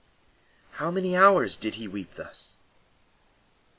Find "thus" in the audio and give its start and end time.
2.15-2.55